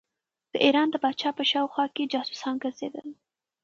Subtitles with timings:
[0.53, 3.07] د ایران د پاچا په شاوخوا کې جاسوسان ګرځېدل.